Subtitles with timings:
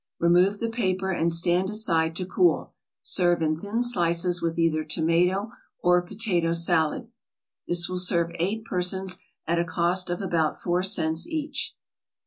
[0.17, 2.73] Remove the paper and stand aside to cool.
[3.03, 7.11] Serve in thin slices with either tomato or potato salad.
[7.67, 11.75] This will serve eight persons at a cost of about four cents each.